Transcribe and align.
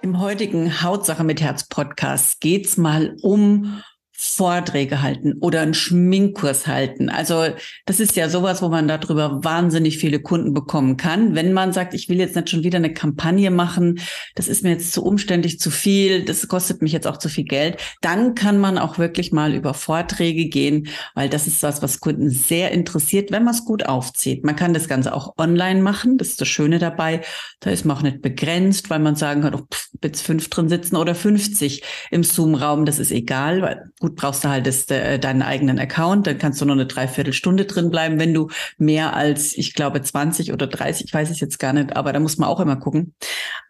Im 0.00 0.20
heutigen 0.20 0.82
Hautsache 0.82 1.24
mit 1.24 1.40
Herz 1.40 1.64
Podcast 1.68 2.40
geht's 2.40 2.76
mal 2.76 3.16
um 3.20 3.82
Vorträge 4.20 5.00
halten 5.00 5.34
oder 5.34 5.60
einen 5.60 5.74
Schminkkurs 5.74 6.66
halten. 6.66 7.08
Also 7.08 7.44
das 7.86 8.00
ist 8.00 8.16
ja 8.16 8.28
sowas, 8.28 8.60
wo 8.60 8.68
man 8.68 8.88
darüber 8.88 9.44
wahnsinnig 9.44 9.98
viele 9.98 10.18
Kunden 10.18 10.52
bekommen 10.52 10.96
kann. 10.96 11.36
Wenn 11.36 11.52
man 11.52 11.72
sagt, 11.72 11.94
ich 11.94 12.08
will 12.08 12.18
jetzt 12.18 12.34
nicht 12.34 12.50
schon 12.50 12.64
wieder 12.64 12.78
eine 12.78 12.92
Kampagne 12.92 13.52
machen, 13.52 14.00
das 14.34 14.48
ist 14.48 14.64
mir 14.64 14.70
jetzt 14.70 14.92
zu 14.92 15.04
umständlich, 15.04 15.60
zu 15.60 15.70
viel, 15.70 16.24
das 16.24 16.48
kostet 16.48 16.82
mich 16.82 16.90
jetzt 16.90 17.06
auch 17.06 17.18
zu 17.18 17.28
viel 17.28 17.44
Geld, 17.44 17.76
dann 18.00 18.34
kann 18.34 18.58
man 18.58 18.76
auch 18.76 18.98
wirklich 18.98 19.30
mal 19.30 19.54
über 19.54 19.72
Vorträge 19.72 20.46
gehen, 20.46 20.88
weil 21.14 21.28
das 21.28 21.46
ist 21.46 21.62
was, 21.62 21.80
was 21.80 22.00
Kunden 22.00 22.28
sehr 22.28 22.72
interessiert, 22.72 23.30
wenn 23.30 23.44
man 23.44 23.54
es 23.54 23.64
gut 23.64 23.86
aufzieht. 23.86 24.44
Man 24.44 24.56
kann 24.56 24.74
das 24.74 24.88
Ganze 24.88 25.14
auch 25.14 25.34
online 25.38 25.80
machen, 25.80 26.18
das 26.18 26.30
ist 26.30 26.40
das 26.40 26.48
Schöne 26.48 26.80
dabei. 26.80 27.20
Da 27.60 27.70
ist 27.70 27.84
man 27.84 27.96
auch 27.96 28.02
nicht 28.02 28.20
begrenzt, 28.20 28.90
weil 28.90 28.98
man 28.98 29.14
sagen 29.14 29.42
kann, 29.42 29.54
oh, 29.54 29.66
jetzt 30.02 30.22
fünf 30.22 30.50
drin 30.50 30.68
sitzen 30.68 30.96
oder 30.96 31.14
50 31.14 31.84
im 32.10 32.24
Zoom-Raum, 32.24 32.84
das 32.84 32.98
ist 32.98 33.12
egal, 33.12 33.62
weil 33.62 33.92
gut 34.00 34.07
brauchst 34.14 34.44
du 34.44 34.48
halt 34.48 34.66
das, 34.66 34.86
äh, 34.90 35.18
deinen 35.18 35.42
eigenen 35.42 35.78
Account, 35.78 36.26
dann 36.26 36.38
kannst 36.38 36.60
du 36.60 36.64
nur 36.64 36.74
eine 36.74 36.86
Dreiviertelstunde 36.86 37.64
drin 37.64 37.90
bleiben, 37.90 38.18
wenn 38.18 38.34
du 38.34 38.48
mehr 38.76 39.14
als, 39.14 39.56
ich 39.56 39.74
glaube, 39.74 40.02
20 40.02 40.52
oder 40.52 40.66
30, 40.66 41.06
ich 41.06 41.14
weiß 41.14 41.30
es 41.30 41.40
jetzt 41.40 41.58
gar 41.58 41.72
nicht, 41.72 41.96
aber 41.96 42.12
da 42.12 42.20
muss 42.20 42.38
man 42.38 42.48
auch 42.48 42.60
immer 42.60 42.76
gucken. 42.76 43.14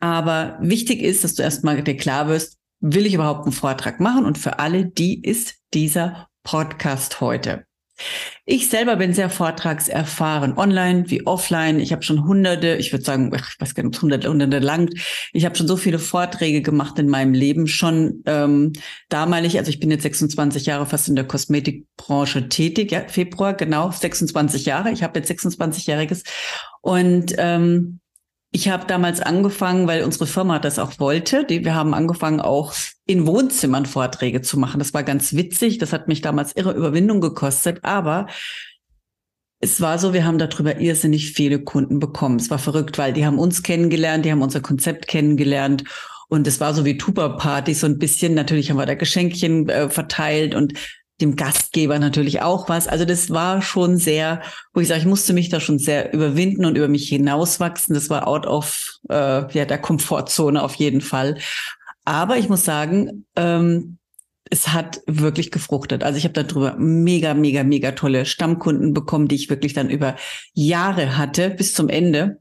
Aber 0.00 0.58
wichtig 0.60 1.02
ist, 1.02 1.24
dass 1.24 1.34
du 1.34 1.42
erstmal 1.42 1.82
dir 1.82 1.96
klar 1.96 2.28
wirst, 2.28 2.58
will 2.80 3.06
ich 3.06 3.14
überhaupt 3.14 3.44
einen 3.44 3.52
Vortrag 3.52 4.00
machen? 4.00 4.24
Und 4.24 4.38
für 4.38 4.58
alle, 4.58 4.86
die 4.86 5.22
ist 5.22 5.54
dieser 5.74 6.28
Podcast 6.42 7.20
heute. 7.20 7.67
Ich 8.44 8.68
selber 8.70 8.96
bin 8.96 9.12
sehr 9.12 9.30
vortragserfahren, 9.30 10.56
online 10.56 11.04
wie 11.08 11.26
offline. 11.26 11.80
Ich 11.80 11.92
habe 11.92 12.02
schon 12.02 12.24
hunderte, 12.26 12.76
ich 12.76 12.92
würde 12.92 13.04
sagen, 13.04 13.32
ich 13.34 13.60
weiß 13.60 13.74
gar 13.74 13.82
nicht, 13.82 14.00
hunderte, 14.00 14.28
hunderte 14.28 14.58
lang. 14.58 14.90
Ich 15.32 15.44
habe 15.44 15.56
schon 15.56 15.68
so 15.68 15.76
viele 15.76 15.98
Vorträge 15.98 16.62
gemacht 16.62 16.98
in 16.98 17.08
meinem 17.08 17.34
Leben, 17.34 17.66
schon 17.66 18.22
ähm, 18.26 18.72
damalig, 19.08 19.58
also 19.58 19.70
ich 19.70 19.80
bin 19.80 19.90
jetzt 19.90 20.02
26 20.02 20.66
Jahre 20.66 20.86
fast 20.86 21.08
in 21.08 21.16
der 21.16 21.26
Kosmetikbranche 21.26 22.48
tätig, 22.48 22.92
ja, 22.92 23.02
Februar, 23.08 23.54
genau, 23.54 23.90
26 23.90 24.64
Jahre. 24.64 24.90
Ich 24.92 25.02
habe 25.02 25.18
jetzt 25.18 25.30
26-Jähriges. 25.30 26.22
Und 26.80 27.34
ähm, 27.38 28.00
ich 28.50 28.68
habe 28.70 28.86
damals 28.86 29.20
angefangen, 29.20 29.86
weil 29.86 30.04
unsere 30.04 30.26
Firma 30.26 30.58
das 30.58 30.78
auch 30.78 30.98
wollte. 30.98 31.44
Wir 31.48 31.74
haben 31.74 31.92
angefangen, 31.92 32.40
auch 32.40 32.72
in 33.04 33.26
Wohnzimmern 33.26 33.84
Vorträge 33.84 34.40
zu 34.40 34.58
machen. 34.58 34.78
Das 34.78 34.94
war 34.94 35.02
ganz 35.02 35.34
witzig. 35.34 35.78
Das 35.78 35.92
hat 35.92 36.08
mich 36.08 36.22
damals 36.22 36.56
irre 36.56 36.72
Überwindung 36.72 37.20
gekostet. 37.20 37.80
Aber 37.82 38.26
es 39.60 39.80
war 39.82 39.98
so, 39.98 40.14
wir 40.14 40.24
haben 40.24 40.38
darüber 40.38 40.80
irrsinnig 40.80 41.32
viele 41.32 41.62
Kunden 41.62 41.98
bekommen. 41.98 42.36
Es 42.36 42.48
war 42.50 42.58
verrückt, 42.58 42.96
weil 42.96 43.12
die 43.12 43.26
haben 43.26 43.38
uns 43.38 43.62
kennengelernt, 43.62 44.24
die 44.24 44.32
haben 44.32 44.42
unser 44.42 44.60
Konzept 44.60 45.08
kennengelernt. 45.08 45.84
Und 46.28 46.46
es 46.46 46.58
war 46.58 46.72
so 46.72 46.84
wie 46.86 46.96
Tuba-Party, 46.96 47.74
so 47.74 47.86
ein 47.86 47.98
bisschen. 47.98 48.34
Natürlich 48.34 48.70
haben 48.70 48.78
wir 48.78 48.86
da 48.86 48.94
Geschenkchen 48.94 49.68
äh, 49.68 49.90
verteilt 49.90 50.54
und 50.54 50.72
dem 51.20 51.36
Gastgeber 51.36 51.98
natürlich 51.98 52.42
auch 52.42 52.68
was. 52.68 52.86
Also 52.86 53.04
das 53.04 53.30
war 53.30 53.60
schon 53.62 53.96
sehr, 53.96 54.40
wo 54.72 54.80
ich 54.80 54.88
sage, 54.88 55.00
ich 55.00 55.06
musste 55.06 55.32
mich 55.32 55.48
da 55.48 55.60
schon 55.60 55.78
sehr 55.78 56.12
überwinden 56.12 56.64
und 56.64 56.76
über 56.76 56.88
mich 56.88 57.08
hinauswachsen. 57.08 57.94
Das 57.94 58.08
war 58.10 58.28
out 58.28 58.46
of 58.46 58.98
äh, 59.08 59.52
ja, 59.52 59.64
der 59.64 59.78
Komfortzone 59.78 60.62
auf 60.62 60.74
jeden 60.74 61.00
Fall. 61.00 61.38
Aber 62.04 62.38
ich 62.38 62.48
muss 62.48 62.64
sagen, 62.64 63.26
ähm, 63.36 63.98
es 64.50 64.68
hat 64.68 65.02
wirklich 65.06 65.50
gefruchtet. 65.50 66.02
Also 66.02 66.16
ich 66.16 66.24
habe 66.24 66.42
darüber 66.42 66.76
mega, 66.78 67.34
mega, 67.34 67.64
mega 67.64 67.92
tolle 67.92 68.24
Stammkunden 68.24 68.94
bekommen, 68.94 69.28
die 69.28 69.34
ich 69.34 69.50
wirklich 69.50 69.74
dann 69.74 69.90
über 69.90 70.16
Jahre 70.54 71.18
hatte 71.18 71.50
bis 71.50 71.74
zum 71.74 71.88
Ende 71.88 72.38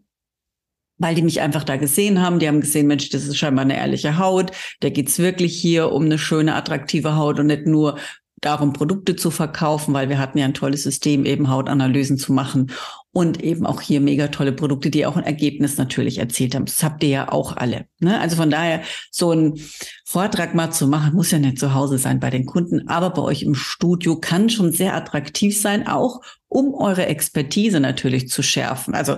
weil 0.97 1.15
die 1.15 1.21
mich 1.21 1.41
einfach 1.41 1.63
da 1.63 1.77
gesehen 1.77 2.21
haben. 2.21 2.39
Die 2.39 2.47
haben 2.47 2.61
gesehen, 2.61 2.87
Mensch, 2.87 3.09
das 3.09 3.27
ist 3.27 3.37
scheinbar 3.37 3.65
eine 3.65 3.77
ehrliche 3.77 4.17
Haut. 4.17 4.51
Da 4.79 4.89
geht's 4.89 5.19
wirklich 5.19 5.55
hier 5.55 5.91
um 5.91 6.05
eine 6.05 6.17
schöne, 6.17 6.55
attraktive 6.55 7.15
Haut 7.15 7.39
und 7.39 7.47
nicht 7.47 7.67
nur 7.67 7.97
darum, 8.41 8.73
Produkte 8.73 9.15
zu 9.15 9.31
verkaufen, 9.31 9.93
weil 9.93 10.09
wir 10.09 10.19
hatten 10.19 10.37
ja 10.37 10.45
ein 10.45 10.53
tolles 10.53 10.83
System, 10.83 11.25
eben 11.25 11.49
Hautanalysen 11.49 12.17
zu 12.17 12.33
machen 12.33 12.71
und 13.11 13.41
eben 13.41 13.65
auch 13.65 13.81
hier 13.81 13.99
mega 13.99 14.27
tolle 14.27 14.51
Produkte, 14.51 14.91
die 14.91 15.07
auch 15.07 15.17
ein 15.17 15.23
Ergebnis 15.23 15.77
natürlich 15.77 16.19
erzielt 16.19 16.53
haben. 16.53 16.65
Das 16.65 16.83
habt 16.83 17.03
ihr 17.03 17.09
ja 17.09 17.31
auch 17.31 17.57
alle. 17.57 17.87
Ne? 17.99 18.19
Also 18.19 18.35
von 18.35 18.51
daher, 18.51 18.81
so 19.09 19.31
ein 19.31 19.59
Vortrag 20.05 20.53
mal 20.53 20.71
zu 20.71 20.87
machen, 20.87 21.15
muss 21.15 21.31
ja 21.31 21.39
nicht 21.39 21.57
zu 21.57 21.73
Hause 21.73 21.97
sein 21.97 22.19
bei 22.19 22.29
den 22.29 22.45
Kunden, 22.45 22.87
aber 22.87 23.09
bei 23.09 23.23
euch 23.23 23.41
im 23.41 23.55
Studio 23.55 24.19
kann 24.19 24.51
schon 24.51 24.71
sehr 24.71 24.93
attraktiv 24.95 25.59
sein, 25.59 25.87
auch 25.87 26.21
um 26.47 26.75
eure 26.75 27.07
Expertise 27.07 27.79
natürlich 27.79 28.29
zu 28.29 28.43
schärfen. 28.43 28.93
Also 28.93 29.17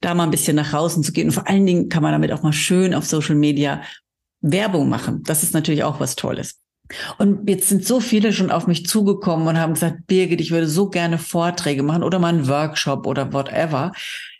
da 0.00 0.14
mal 0.14 0.24
ein 0.24 0.32
bisschen 0.32 0.56
nach 0.56 0.70
draußen 0.70 1.04
zu 1.04 1.12
gehen. 1.12 1.28
Und 1.28 1.34
vor 1.34 1.48
allen 1.48 1.66
Dingen 1.66 1.88
kann 1.88 2.02
man 2.02 2.12
damit 2.12 2.32
auch 2.32 2.42
mal 2.42 2.52
schön 2.52 2.94
auf 2.94 3.06
Social 3.06 3.36
Media 3.36 3.80
Werbung 4.40 4.88
machen. 4.88 5.22
Das 5.22 5.44
ist 5.44 5.54
natürlich 5.54 5.84
auch 5.84 6.00
was 6.00 6.16
Tolles. 6.16 6.60
Und 7.18 7.48
jetzt 7.48 7.68
sind 7.68 7.84
so 7.84 8.00
viele 8.00 8.32
schon 8.32 8.50
auf 8.50 8.66
mich 8.66 8.86
zugekommen 8.86 9.48
und 9.48 9.58
haben 9.58 9.74
gesagt, 9.74 10.06
Birgit, 10.06 10.40
ich 10.40 10.50
würde 10.50 10.68
so 10.68 10.88
gerne 10.88 11.18
Vorträge 11.18 11.82
machen 11.82 12.02
oder 12.02 12.18
mal 12.18 12.28
einen 12.28 12.48
Workshop 12.48 13.06
oder 13.06 13.32
whatever. 13.32 13.92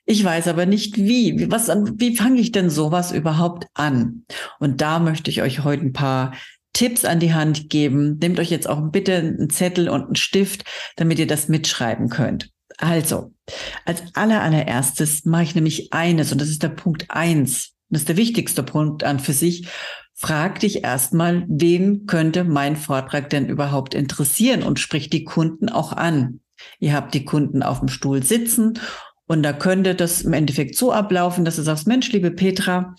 Ich 0.05 0.23
weiß 0.25 0.47
aber 0.49 0.67
nicht 0.67 0.97
wie. 0.97 1.51
Was, 1.51 1.69
wie 1.69 2.17
fange 2.17 2.41
ich 2.41 2.53
denn 2.53 2.71
sowas 2.71 3.11
überhaupt 3.11 3.67
an? 3.75 4.25
Und 4.61 4.81
da 4.81 5.01
möchte 5.01 5.31
ich 5.31 5.43
euch 5.43 5.65
heute 5.65 5.85
ein 5.85 5.93
paar 5.93 6.33
Tipps 6.73 7.05
an 7.05 7.19
die 7.19 7.35
Hand 7.35 7.71
geben. 7.71 8.19
Nehmt 8.19 8.39
euch 8.39 8.51
jetzt 8.51 8.69
auch 8.69 8.81
bitte 8.91 9.17
einen 9.17 9.51
Zettel 9.51 9.89
und 9.89 10.05
einen 10.05 10.17
Stift, 10.17 10.65
damit 10.97 11.19
ihr 11.19 11.27
das 11.27 11.49
mitschreiben 11.49 12.09
könnt. 12.09 12.51
Also, 12.79 13.33
als 13.85 14.03
aller, 14.15 14.43
allererstes 14.43 15.25
mache 15.25 15.45
ich 15.45 15.55
nämlich 15.55 15.93
eines 15.93 16.33
und 16.33 16.41
das 16.41 16.51
ist 16.51 16.62
der 16.62 16.69
Punkt 16.69 17.06
eins. 17.09 17.73
Das 17.89 18.03
ist 18.03 18.09
der 18.09 18.17
wichtigste 18.17 18.62
Punkt 18.62 19.05
an 19.05 19.21
für 19.21 19.33
sich 19.33 19.69
frag 20.16 20.60
dich 20.60 20.82
erstmal, 20.82 21.44
wen 21.47 22.06
könnte 22.06 22.43
mein 22.43 22.77
Vortrag 22.77 23.31
denn 23.31 23.49
überhaupt 23.49 23.94
interessieren 23.94 24.62
und 24.62 24.81
sprich 24.81 25.10
die 25.10 25.25
Kunden 25.25 25.69
auch 25.69 25.93
an. 25.93 26.41
Ihr 26.81 26.94
habt 26.94 27.12
die 27.12 27.27
Kunden 27.27 27.62
auf 27.62 27.81
dem 27.81 27.88
Stuhl 27.88 28.22
sitzen 28.22 28.81
und 29.26 29.43
da 29.43 29.53
könnte 29.53 29.94
das 29.94 30.22
im 30.22 30.32
Endeffekt 30.32 30.75
so 30.75 30.91
ablaufen, 30.91 31.44
dass 31.44 31.56
du 31.56 31.62
sagst, 31.62 31.87
Mensch, 31.87 32.10
liebe 32.12 32.31
Petra, 32.31 32.94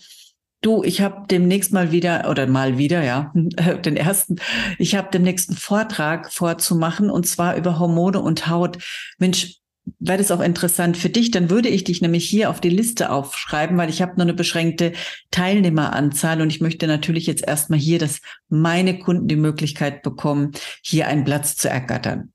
du, 0.60 0.84
ich 0.84 1.00
habe 1.00 1.26
demnächst 1.28 1.72
mal 1.72 1.90
wieder 1.90 2.30
oder 2.30 2.46
mal 2.46 2.78
wieder, 2.78 3.02
ja, 3.02 3.32
den 3.34 3.96
ersten, 3.96 4.36
ich 4.78 4.94
habe 4.94 5.10
den 5.10 5.22
nächsten 5.22 5.56
Vortrag 5.56 6.32
vorzumachen 6.32 7.10
und 7.10 7.26
zwar 7.26 7.56
über 7.56 7.80
Hormone 7.80 8.20
und 8.20 8.46
Haut. 8.46 8.78
Mensch, 9.18 9.56
wäre 9.98 10.18
das 10.18 10.30
auch 10.30 10.40
interessant 10.40 10.96
für 10.96 11.08
dich, 11.08 11.30
dann 11.30 11.50
würde 11.50 11.68
ich 11.68 11.84
dich 11.84 12.00
nämlich 12.00 12.28
hier 12.28 12.50
auf 12.50 12.60
die 12.60 12.68
Liste 12.68 13.10
aufschreiben, 13.10 13.76
weil 13.76 13.90
ich 13.90 14.02
habe 14.02 14.14
nur 14.16 14.22
eine 14.22 14.34
beschränkte 14.34 14.92
Teilnehmeranzahl 15.30 16.40
und 16.40 16.50
ich 16.50 16.60
möchte 16.60 16.86
natürlich 16.86 17.26
jetzt 17.26 17.46
erstmal 17.46 17.78
hier, 17.78 17.98
dass 17.98 18.20
meine 18.48 18.98
Kunden 18.98 19.28
die 19.28 19.36
Möglichkeit 19.36 20.02
bekommen, 20.02 20.52
hier 20.82 21.08
einen 21.08 21.24
Platz 21.24 21.56
zu 21.56 21.68
ergattern. 21.68 22.32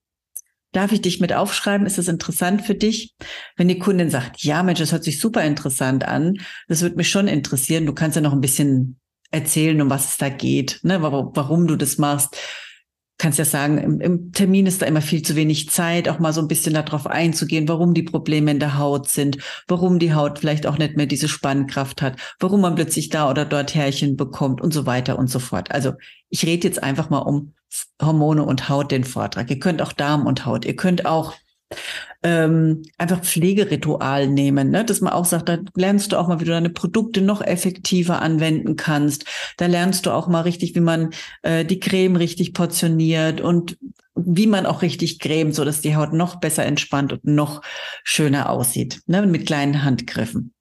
Darf 0.72 0.92
ich 0.92 1.02
dich 1.02 1.20
mit 1.20 1.34
aufschreiben? 1.34 1.86
Ist 1.86 2.00
das 2.00 2.08
interessant 2.08 2.64
für 2.64 2.74
dich? 2.74 3.14
Wenn 3.56 3.68
die 3.68 3.78
Kundin 3.78 4.10
sagt, 4.10 4.44
ja, 4.44 4.64
Mensch, 4.64 4.80
das 4.80 4.92
hört 4.92 5.04
sich 5.04 5.20
super 5.20 5.44
interessant 5.44 6.08
an, 6.08 6.40
das 6.68 6.82
würde 6.82 6.96
mich 6.96 7.10
schon 7.10 7.28
interessieren. 7.28 7.86
Du 7.86 7.94
kannst 7.94 8.16
ja 8.16 8.22
noch 8.22 8.34
ein 8.34 8.42
bisschen 8.42 9.00
erzählen, 9.30 9.80
um 9.82 9.90
was 9.90 10.10
es 10.10 10.18
da 10.18 10.30
geht, 10.30 10.80
ne, 10.84 11.02
warum, 11.02 11.32
warum 11.34 11.68
du 11.68 11.76
das 11.76 11.98
machst 11.98 12.38
kannst 13.18 13.40
ja 13.40 13.46
sagen, 13.46 13.78
im, 13.78 14.02
im, 14.02 14.32
Termin 14.32 14.66
ist 14.66 14.82
da 14.82 14.86
immer 14.86 15.02
viel 15.02 15.22
zu 15.22 15.36
wenig 15.36 15.70
Zeit, 15.70 16.10
auch 16.10 16.20
mal 16.20 16.34
so 16.34 16.42
ein 16.42 16.48
bisschen 16.48 16.74
darauf 16.74 17.08
einzugehen, 17.08 17.68
warum 17.68 17.94
die 17.94 18.04
Probleme 18.04 18.52
in 18.52 18.60
der 18.60 18.78
Haut 18.78 19.08
sind, 19.08 19.38
warum 19.68 20.00
die 20.00 20.14
Haut 20.14 20.40
vielleicht 20.40 20.66
auch 20.66 20.78
nicht 20.78 20.98
mehr 20.98 21.06
diese 21.06 21.28
Spannkraft 21.28 22.02
hat, 22.02 22.18
warum 22.40 22.62
man 22.62 22.76
plötzlich 22.76 23.10
da 23.10 23.30
oder 23.30 23.46
dort 23.46 23.76
Härchen 23.76 24.18
bekommt 24.18 24.62
und 24.62 24.74
so 24.74 24.86
weiter 24.86 25.18
und 25.20 25.30
so 25.30 25.40
fort. 25.40 25.72
Also 25.72 25.94
ich 26.30 26.46
rede 26.46 26.68
jetzt 26.68 26.82
einfach 26.82 27.10
mal 27.10 27.20
um 27.20 27.54
Hormone 28.02 28.44
und 28.44 28.70
Haut 28.70 28.92
den 28.92 29.04
Vortrag. 29.04 29.50
Ihr 29.50 29.60
könnt 29.60 29.82
auch 29.82 29.94
Darm 29.94 30.26
und 30.26 30.46
Haut, 30.46 30.66
ihr 30.66 30.76
könnt 30.76 31.06
auch 31.06 31.34
ähm, 32.24 32.84
einfach 32.98 33.22
Pflegeritual 33.22 34.28
nehmen, 34.28 34.72
ne? 34.72 34.86
dass 34.86 35.02
man 35.02 35.14
auch 35.14 35.26
sagt, 35.26 35.50
da 35.50 35.58
lernst 35.76 36.12
du 36.12 36.18
auch 36.18 36.28
mal, 36.28 36.40
wie 36.40 36.46
du 36.46 36.52
deine 36.52 36.70
Produkte 36.70 37.22
noch 37.22 37.42
effektiver 37.42 38.22
anwenden 38.22 38.76
kannst. 38.76 39.26
Da 39.58 39.66
lernst 39.66 40.06
du 40.06 40.12
auch 40.12 40.28
mal 40.28 40.42
richtig, 40.42 40.76
wie 40.76 40.82
man 40.82 41.10
äh, 41.42 41.66
die 41.66 41.80
Creme 41.80 42.16
richtig 42.16 42.54
portioniert 42.54 43.42
und 43.42 43.78
wie 44.16 44.48
man 44.48 44.66
auch 44.66 44.82
richtig 44.82 45.20
cremt, 45.20 45.56
so 45.56 45.66
dass 45.66 45.82
die 45.82 45.96
Haut 45.96 46.14
noch 46.14 46.40
besser 46.40 46.66
entspannt 46.66 47.14
und 47.14 47.26
noch 47.26 47.62
schöner 48.04 48.50
aussieht, 48.50 49.02
ne? 49.08 49.26
mit 49.26 49.46
kleinen 49.46 49.84
Handgriffen. 49.84 50.53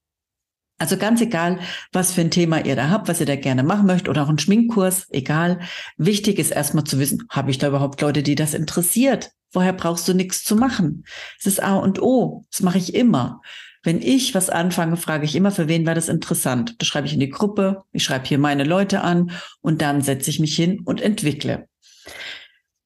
Also 0.78 0.96
ganz 0.96 1.20
egal, 1.20 1.60
was 1.92 2.12
für 2.12 2.22
ein 2.22 2.30
Thema 2.30 2.64
ihr 2.64 2.74
da 2.74 2.90
habt, 2.90 3.08
was 3.08 3.20
ihr 3.20 3.26
da 3.26 3.36
gerne 3.36 3.62
machen 3.62 3.86
möchtet 3.86 4.08
oder 4.08 4.24
auch 4.24 4.28
einen 4.28 4.38
Schminkkurs, 4.38 5.06
egal. 5.10 5.60
Wichtig 5.96 6.38
ist 6.38 6.50
erstmal 6.50 6.84
zu 6.84 6.98
wissen, 6.98 7.24
habe 7.28 7.50
ich 7.50 7.58
da 7.58 7.68
überhaupt 7.68 8.00
Leute, 8.00 8.22
die 8.22 8.34
das 8.34 8.52
interessiert? 8.52 9.30
Vorher 9.50 9.74
brauchst 9.74 10.08
du 10.08 10.14
nichts 10.14 10.44
zu 10.44 10.56
machen. 10.56 11.04
Es 11.38 11.46
ist 11.46 11.62
A 11.62 11.76
und 11.76 12.02
O. 12.02 12.44
Das 12.50 12.62
mache 12.62 12.78
ich 12.78 12.94
immer. 12.94 13.42
Wenn 13.82 14.00
ich 14.00 14.34
was 14.34 14.48
anfange, 14.48 14.96
frage 14.96 15.24
ich 15.24 15.34
immer, 15.34 15.50
für 15.50 15.68
wen 15.68 15.84
war 15.86 15.94
das 15.94 16.08
interessant? 16.08 16.76
Das 16.78 16.88
schreibe 16.88 17.06
ich 17.06 17.14
in 17.14 17.20
die 17.20 17.30
Gruppe, 17.30 17.82
ich 17.92 18.04
schreibe 18.04 18.26
hier 18.26 18.38
meine 18.38 18.64
Leute 18.64 19.02
an 19.02 19.32
und 19.60 19.82
dann 19.82 20.02
setze 20.02 20.30
ich 20.30 20.38
mich 20.38 20.54
hin 20.54 20.80
und 20.84 21.00
entwickle. 21.00 21.68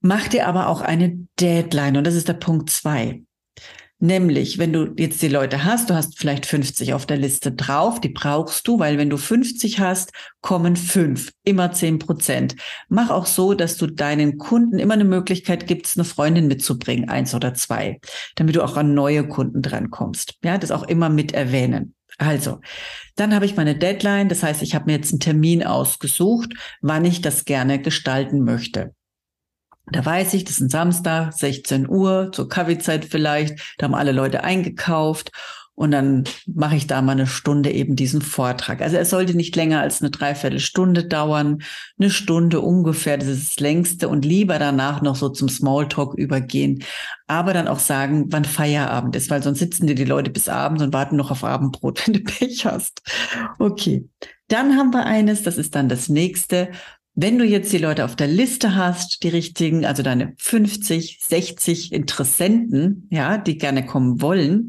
Mach 0.01 0.29
dir 0.29 0.47
aber 0.47 0.69
auch 0.69 0.81
eine 0.81 1.27
Deadline 1.39 1.97
und 1.97 2.07
das 2.07 2.15
ist 2.15 2.29
der 2.29 2.35
Punkt 2.35 2.71
zwei. 2.71 3.23
Nämlich, 3.99 4.59
wenn 4.59 4.75
du 4.75 4.93
jetzt 4.99 5.23
die 5.23 5.29
Leute 5.29 5.65
hast, 5.65 5.89
du 5.89 5.95
hast 5.95 6.19
vielleicht 6.19 6.45
50 6.45 6.93
auf 6.93 7.07
der 7.07 7.17
Liste 7.17 7.53
drauf, 7.53 7.99
die 7.99 8.11
brauchst 8.11 8.69
du, 8.69 8.79
weil 8.79 8.99
wenn 8.99 9.09
du 9.09 9.17
50 9.17 9.81
hast, 9.81 10.13
kommen 10.43 10.77
fünf, 10.77 11.33
immer 11.45 11.73
zehn 11.73 11.99
Prozent. 11.99 12.57
Mach 12.91 13.09
auch 13.09 13.25
so, 13.25 13.55
dass 13.55 13.79
du 13.79 13.87
deinen 13.87 14.37
Kunden 14.37 14.79
immer 14.79 14.95
eine 14.95 15.05
Möglichkeit 15.05 15.67
gibst, 15.67 15.97
eine 15.97 16.05
Freundin 16.05 16.47
mitzubringen, 16.47 17.09
eins 17.09 17.35
oder 17.35 17.55
zwei, 17.55 17.99
damit 18.35 18.55
du 18.55 18.63
auch 18.63 18.77
an 18.77 18.93
neue 18.93 19.27
Kunden 19.27 19.63
drankommst. 19.63 20.35
Ja, 20.45 20.59
das 20.59 20.71
auch 20.71 20.83
immer 20.83 21.09
mit 21.09 21.33
erwähnen. 21.33 21.95
Also, 22.19 22.61
dann 23.15 23.35
habe 23.35 23.47
ich 23.47 23.57
meine 23.57 23.77
Deadline. 23.79 24.29
Das 24.29 24.43
heißt, 24.43 24.61
ich 24.61 24.75
habe 24.75 24.87
mir 24.87 24.97
jetzt 24.97 25.13
einen 25.13 25.21
Termin 25.21 25.65
ausgesucht, 25.65 26.53
wann 26.83 27.07
ich 27.07 27.23
das 27.23 27.47
gerne 27.47 27.81
gestalten 27.81 28.43
möchte. 28.43 28.95
Da 29.93 30.05
weiß 30.05 30.35
ich, 30.35 30.45
das 30.45 30.55
ist 30.55 30.61
ein 30.61 30.69
Samstag, 30.69 31.33
16 31.33 31.89
Uhr, 31.89 32.31
zur 32.33 32.49
Kaffeezeit 32.49 33.05
vielleicht. 33.05 33.61
Da 33.79 33.85
haben 33.85 33.95
alle 33.95 34.13
Leute 34.13 34.43
eingekauft. 34.43 35.31
Und 35.77 35.91
dann 35.91 36.25
mache 36.47 36.75
ich 36.75 36.87
da 36.87 37.03
mal 37.03 37.13
eine 37.13 37.27
Stunde 37.27 37.71
eben 37.71 37.97
diesen 37.97 38.23
Vortrag. 38.23 38.81
Also 38.81 38.97
er 38.97 39.05
sollte 39.05 39.37
nicht 39.37 39.55
länger 39.55 39.83
als 39.83 40.01
eine 40.01 40.11
Dreiviertelstunde 40.11 41.05
dauern. 41.05 41.63
Eine 41.99 42.09
Stunde 42.09 42.61
ungefähr, 42.61 43.19
das 43.19 43.29
ist 43.29 43.47
das 43.47 43.61
längste. 43.61 44.09
Und 44.09 44.25
lieber 44.25 44.59
danach 44.59 45.03
noch 45.03 45.17
so 45.17 45.29
zum 45.29 45.51
Smalltalk 45.51 46.15
übergehen. 46.15 46.83
Aber 47.27 47.53
dann 47.53 47.69
auch 47.69 47.79
sagen, 47.79 48.25
wann 48.31 48.47
Feierabend 48.47 49.15
ist, 49.17 49.29
weil 49.29 49.43
sonst 49.43 49.59
sitzen 49.59 49.87
dir 49.87 49.95
die 49.95 50.05
Leute 50.05 50.31
bis 50.31 50.49
abends 50.49 50.83
und 50.83 50.95
warten 50.95 51.17
noch 51.17 51.31
auf 51.31 51.45
Abendbrot, 51.45 52.03
wenn 52.07 52.15
du 52.15 52.21
Pech 52.21 52.65
hast. 52.65 53.03
Okay. 53.59 54.09
Dann 54.49 54.77
haben 54.77 54.95
wir 54.95 55.05
eines, 55.05 55.43
das 55.43 55.59
ist 55.59 55.75
dann 55.75 55.91
das 55.91 56.09
nächste. 56.09 56.71
Wenn 57.19 57.39
du 57.39 57.47
jetzt 57.47 57.73
die 57.73 57.79
Leute 57.79 58.05
auf 58.05 58.15
der 58.15 58.27
Liste 58.27 58.75
hast, 58.75 59.23
die 59.23 59.31
richtigen, 59.31 59.87
also 59.87 60.03
deine 60.03 60.35
50, 60.37 61.21
60 61.23 61.91
Interessenten, 61.95 63.09
ja, 63.11 63.39
die 63.39 63.57
gerne 63.57 63.87
kommen 63.87 64.21
wollen, 64.21 64.69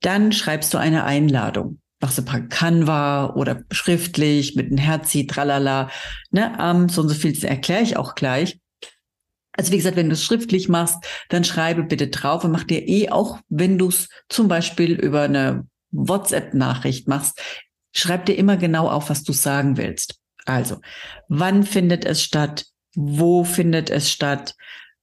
dann 0.00 0.32
schreibst 0.32 0.72
du 0.72 0.78
eine 0.78 1.04
Einladung. 1.04 1.78
Machst 2.00 2.16
du 2.16 2.22
per 2.22 2.40
Canva 2.40 3.34
oder 3.34 3.62
schriftlich 3.70 4.56
mit 4.56 4.68
einem 4.68 4.78
Herzi, 4.78 5.26
tralala, 5.26 5.90
ne, 6.30 6.58
am 6.58 6.88
so 6.88 7.02
und 7.02 7.10
so 7.10 7.14
viel 7.14 7.44
erkläre 7.44 7.82
ich 7.82 7.98
auch 7.98 8.14
gleich. 8.14 8.58
Also 9.52 9.70
wie 9.70 9.76
gesagt, 9.76 9.96
wenn 9.96 10.08
du 10.08 10.14
es 10.14 10.24
schriftlich 10.24 10.70
machst, 10.70 10.96
dann 11.28 11.44
schreibe 11.44 11.82
bitte 11.82 12.08
drauf 12.08 12.42
und 12.44 12.52
mach 12.52 12.64
dir 12.64 12.88
eh 12.88 13.10
auch, 13.10 13.38
wenn 13.50 13.76
du 13.76 13.88
es 13.88 14.08
zum 14.30 14.48
Beispiel 14.48 14.92
über 14.92 15.22
eine 15.22 15.66
WhatsApp-Nachricht 15.90 17.06
machst, 17.06 17.38
schreib 17.92 18.24
dir 18.24 18.34
immer 18.34 18.56
genau 18.56 18.88
auf, 18.88 19.10
was 19.10 19.24
du 19.24 19.34
sagen 19.34 19.76
willst. 19.76 20.20
Also, 20.46 20.80
wann 21.28 21.64
findet 21.64 22.04
es 22.04 22.22
statt? 22.22 22.66
Wo 22.94 23.44
findet 23.44 23.90
es 23.90 24.10
statt? 24.10 24.54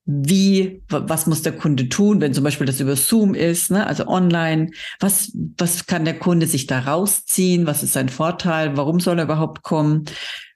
Wie, 0.06 0.84
was 0.90 1.28
muss 1.28 1.44
der 1.44 1.56
Kunde 1.56 1.88
tun, 1.88 2.20
wenn 2.20 2.34
zum 2.34 2.44
Beispiel 2.44 2.68
das 2.68 2.82
über 2.82 2.98
Zoom 2.98 3.36
ist, 3.36 3.72
ne? 3.72 3.88
also 3.88 4.08
online? 4.08 4.72
Was, 5.00 5.32
was 5.58 5.86
kann 5.86 6.04
der 6.04 6.20
Kunde 6.20 6.46
sich 6.46 6.68
da 6.68 6.80
rausziehen? 6.80 7.68
Was 7.68 7.84
ist 7.84 7.94
sein 7.94 8.10
Vorteil? 8.10 8.76
Warum 8.76 9.00
soll 9.00 9.20
er 9.20 9.26
überhaupt 9.26 9.64
kommen? 9.64 10.06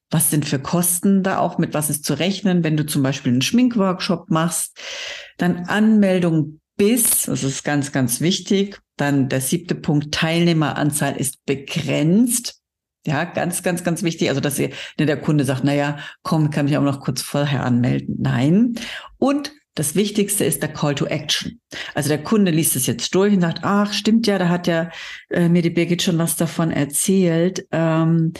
Was 0.09 0.31
sind 0.31 0.45
für 0.45 0.59
Kosten 0.59 1.23
da 1.23 1.39
auch? 1.39 1.57
Mit 1.59 1.73
was 1.73 1.89
ist 1.89 2.03
zu 2.03 2.13
rechnen, 2.13 2.63
wenn 2.63 2.75
du 2.75 2.85
zum 2.85 3.03
Beispiel 3.03 3.31
einen 3.31 3.41
Schminkworkshop 3.41 4.29
machst? 4.29 4.77
Dann 5.37 5.65
Anmeldung 5.65 6.59
bis, 6.77 7.23
das 7.23 7.43
ist 7.43 7.63
ganz, 7.63 7.91
ganz 7.91 8.19
wichtig. 8.21 8.79
Dann 8.97 9.29
der 9.29 9.41
siebte 9.41 9.75
Punkt, 9.75 10.13
Teilnehmeranzahl 10.13 11.15
ist 11.15 11.45
begrenzt. 11.45 12.61
Ja, 13.07 13.23
ganz, 13.23 13.63
ganz, 13.63 13.85
ganz 13.85 14.03
wichtig. 14.03 14.27
Also, 14.27 14.41
dass 14.41 14.59
ihr, 14.59 14.71
ne, 14.99 15.05
der 15.05 15.15
Kunde 15.15 15.45
sagt, 15.45 15.63
na 15.63 15.73
ja, 15.73 15.97
komm, 16.23 16.49
kann 16.49 16.65
mich 16.65 16.77
auch 16.77 16.83
noch 16.83 16.99
kurz 16.99 17.21
vorher 17.21 17.63
anmelden. 17.63 18.17
Nein. 18.19 18.75
Und 19.17 19.53
das 19.75 19.95
Wichtigste 19.95 20.43
ist 20.43 20.61
der 20.61 20.73
Call 20.73 20.93
to 20.93 21.05
Action. 21.05 21.61
Also 21.93 22.09
der 22.09 22.21
Kunde 22.21 22.51
liest 22.51 22.75
es 22.75 22.85
jetzt 22.85 23.15
durch 23.15 23.33
und 23.33 23.41
sagt, 23.41 23.59
ach, 23.61 23.93
stimmt 23.93 24.27
ja, 24.27 24.37
da 24.37 24.49
hat 24.49 24.67
ja 24.67 24.89
äh, 25.29 25.47
mir 25.47 25.61
die 25.61 25.69
Birgit 25.69 26.01
schon 26.03 26.17
was 26.17 26.35
davon 26.35 26.69
erzählt. 26.69 27.65
Ähm, 27.71 28.33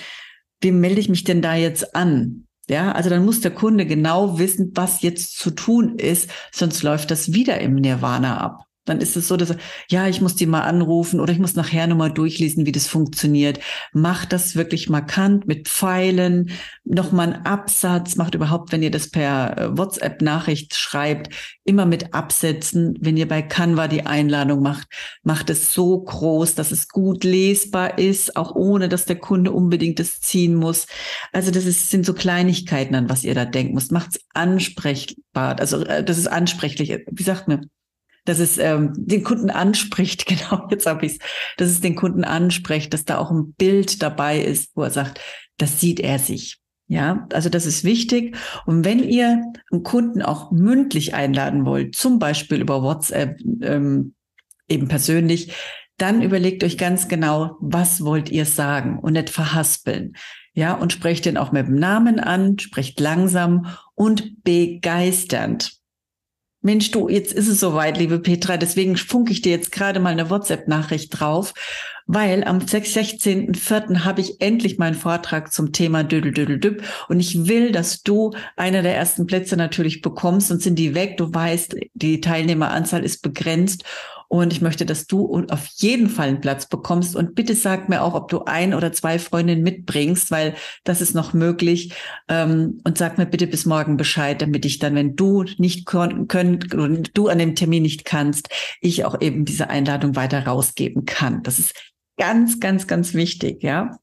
wie 0.60 0.72
melde 0.72 1.00
ich 1.00 1.08
mich 1.08 1.24
denn 1.24 1.42
da 1.42 1.56
jetzt 1.56 1.96
an? 1.96 2.48
Ja, 2.70 2.92
also 2.92 3.10
dann 3.10 3.24
muss 3.24 3.40
der 3.40 3.52
Kunde 3.52 3.86
genau 3.86 4.38
wissen, 4.38 4.72
was 4.75 5.02
jetzt 5.02 5.38
zu 5.38 5.52
tun 5.52 5.98
ist, 5.98 6.30
sonst 6.52 6.84
läuft 6.84 7.10
das 7.10 7.31
wieder 7.31 7.62
im 7.62 7.75
Nirvana 7.75 8.40
ab. 8.42 8.67
Dann 8.88 9.01
ist 9.01 9.16
es 9.16 9.28
so, 9.28 9.38
dass, 9.38 9.56
ja, 9.89 10.07
ich 10.07 10.22
muss 10.22 10.36
die 10.36 10.45
mal 10.45 10.62
anrufen 10.62 11.19
oder 11.19 11.34
ich 11.34 11.39
muss 11.39 11.56
nachher 11.56 11.88
nochmal 11.88 12.12
durchlesen, 12.12 12.66
wie 12.66 12.72
das 12.72 12.88
funktioniert. 12.88 13.60
Macht 13.94 14.34
das 14.34 14.56
wirklich 14.56 14.89
markant 14.89 15.48
mit 15.48 15.68
Pfeilen, 15.68 16.51
nochmal 16.86 17.34
einen 17.34 17.45
Absatz, 17.45 18.16
macht 18.16 18.34
überhaupt, 18.34 18.72
wenn 18.72 18.81
ihr 18.81 18.92
das 18.92 19.10
per 19.10 19.57
äh, 19.57 19.78
WhatsApp-Nachricht 19.78 20.75
schreibt, 20.75 21.34
immer 21.63 21.86
mit 21.86 22.13
Absätzen. 22.13 22.98
Wenn 23.00 23.18
ihr 23.18 23.28
bei 23.28 23.42
Canva 23.42 23.88
die 23.88 24.06
Einladung 24.06 24.62
macht, 24.62 24.88
macht 25.24 25.50
es 25.50 25.74
so 25.74 26.00
groß, 26.00 26.56
dass 26.56 26.72
es 26.72 26.88
gut 26.88 27.24
lesbar 27.24 27.98
ist, 28.00 28.38
auch 28.38 28.56
ohne, 28.56 28.89
dass 28.89 29.06
der 29.06 29.18
Kunde 29.18 29.51
unbedingt 29.51 30.00
es 30.00 30.22
ziehen 30.22 30.56
muss. 30.56 30.88
Also 31.34 31.51
das 31.51 31.66
ist, 31.66 31.89
sind 31.89 32.06
so 32.06 32.13
Kleinigkeiten, 32.13 32.95
an 32.95 33.10
was 33.10 33.24
ihr 33.24 33.36
da 33.36 33.45
denken 33.45 33.74
müsst. 33.74 33.92
Macht 33.92 34.12
es 34.16 34.22
ansprechbar. 34.34 35.60
Also 35.60 35.84
äh, 35.84 36.04
das 36.04 36.18
ist 36.18 36.28
ansprechlich. 36.28 36.98
Wie 37.12 37.24
sagt 37.24 37.48
man? 37.48 37.69
Dass 38.27 38.39
es 38.39 38.57
ähm, 38.57 38.94
den 38.95 39.24
Kunden 39.24 39.50
anspricht, 39.50 40.25
genau, 40.27 40.68
jetzt 40.69 40.85
habe 40.85 41.06
ich 41.06 41.13
es, 41.13 41.19
dass 41.57 41.69
es 41.69 41.81
den 41.81 41.95
Kunden 41.95 42.24
anspricht, 42.24 42.94
dass 42.94 43.06
da 43.06 43.18
auch 43.18 43.31
ein 43.31 43.53
Bild 43.53 44.03
dabei 44.03 44.39
ist, 44.39 44.71
wo 44.75 44.83
er 44.83 44.91
sagt, 44.91 45.19
das 45.57 45.79
sieht 45.79 46.00
er 46.00 46.19
sich. 46.19 46.59
Ja, 46.89 47.27
also 47.33 47.50
das 47.50 47.65
ist 47.65 47.83
wichtig. 47.83 48.38
Und 48.65 48.85
wenn 48.85 49.00
ihr 49.00 49.44
einen 49.71 49.83
Kunden 49.83 50.21
auch 50.21 50.51
mündlich 50.51 51.13
einladen 51.13 51.65
wollt, 51.65 51.95
zum 51.95 52.18
Beispiel 52.18 52.62
über 52.62 52.81
WhatsApp, 52.81 53.39
ähm, 53.62 54.13
eben 54.69 54.88
persönlich, 54.88 55.53
dann 55.97 56.21
überlegt 56.21 56.63
euch 56.63 56.77
ganz 56.77 57.07
genau, 57.07 57.57
was 57.59 58.03
wollt 58.03 58.29
ihr 58.29 58.45
sagen 58.45 59.00
und 59.00 59.13
nicht 59.13 59.29
verhaspeln. 59.29 60.13
Ja, 60.53 60.74
und 60.74 60.94
sprecht 60.94 61.25
den 61.25 61.38
auch 61.38 61.51
mit 61.51 61.68
dem 61.68 61.75
Namen 61.75 62.19
an, 62.19 62.57
sprecht 62.59 63.00
langsam 63.00 63.68
und 63.95 64.44
begeisternd. 64.44 65.77
Mensch, 66.67 66.91
du, 66.91 67.07
jetzt 67.07 67.31
ist 67.31 67.47
es 67.47 67.62
soweit, 67.62 67.97
liebe 67.97 68.19
Petra, 68.19 68.57
deswegen 68.57 68.97
funke 68.97 69.31
ich 69.31 69.41
dir 69.41 69.53
jetzt 69.53 69.71
gerade 69.71 70.01
mal 70.01 70.09
eine 70.09 70.29
WhatsApp-Nachricht 70.29 71.17
drauf, 71.17 71.53
weil 72.07 72.43
am 72.43 72.57
16.04. 72.57 74.03
habe 74.03 74.19
ich 74.19 74.41
endlich 74.41 74.77
meinen 74.77 74.93
Vortrag 74.93 75.53
zum 75.53 75.71
Thema 75.71 76.03
Dödel, 76.03 76.81
und 77.07 77.21
ich 77.21 77.47
will, 77.47 77.71
dass 77.71 78.03
du 78.03 78.33
einer 78.57 78.81
der 78.81 78.97
ersten 78.97 79.25
Plätze 79.27 79.55
natürlich 79.55 80.01
bekommst 80.01 80.51
und 80.51 80.62
sind 80.62 80.77
die 80.77 80.93
weg. 80.93 81.15
Du 81.15 81.33
weißt, 81.33 81.77
die 81.93 82.19
Teilnehmeranzahl 82.19 83.05
ist 83.05 83.21
begrenzt 83.21 83.86
und 84.29 84.51
ich 84.51 84.62
möchte, 84.62 84.86
dass 84.86 85.07
du 85.07 85.46
auf 85.50 85.67
jeden 85.75 86.10
Fall 86.10 86.27
einen 86.27 86.41
Platz 86.41 86.67
bekommst. 86.67 87.15
Und 87.15 87.34
bitte 87.34 87.55
sag 87.55 87.88
mir 87.88 88.01
auch, 88.03 88.13
ob 88.13 88.27
du 88.29 88.43
ein 88.46 88.74
oder 88.74 88.91
zwei 88.91 89.19
Freundinnen 89.19 89.63
mitbringst, 89.63 90.31
weil 90.31 90.55
das 90.84 91.00
ist 91.01 91.15
noch 91.15 91.34
möglich. 91.34 91.93
Ähm, 92.27 92.81
und 92.84 92.98
sag 92.98 93.17
mir 93.17 93.25
bitte 93.25 93.48
bis 93.48 93.65
morgen 93.65 93.96
Bescheid, 93.96 94.41
damit 94.41 94.65
ich 94.65 94.79
dann, 94.79 94.96
wenn 94.96 95.15
du 95.15 95.46
nicht 95.57 95.86
können, 95.86 96.27
du 96.27 97.27
an 97.27 97.39
dem 97.39 97.55
Termin 97.55 97.84
nicht 97.84 98.03
kannst, 98.03 98.50
ich 98.81 99.05
auch 99.05 99.22
eben 99.22 99.46
diese 99.46 99.69
Einladung 99.69 100.15
weiter 100.15 100.46
rausgeben 100.46 101.05
kann. 101.05 101.43
Das 101.43 101.57
ist 101.57 101.74
ganz, 102.17 102.60
ganz, 102.60 102.88
ganz 102.88 103.13
wichtig, 103.13 103.63
ja. 103.63 103.98